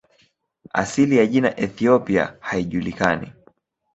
[0.73, 3.33] Asili ya jina "Ethiopia" haijulikani.